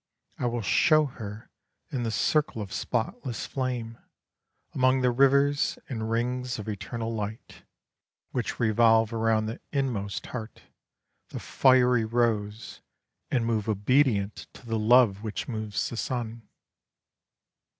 [0.39, 1.51] I will show her
[1.91, 3.99] in the circle of spotless flame,
[4.73, 7.61] among the rivers and rings of eternal light,
[8.31, 10.63] which revolve around the inmost heart,
[11.29, 12.81] the fiery rose,
[13.29, 16.49] and move obedient to the Love which moves the sun."